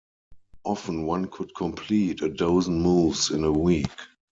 [0.63, 3.91] Often one could complete a dozen moves in a week.